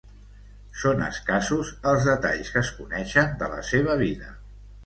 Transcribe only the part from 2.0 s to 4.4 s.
detalls que es coneixen de la seva vida.